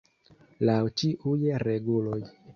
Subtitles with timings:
[0.69, 2.21] Laŭ ĉiuj reguloj!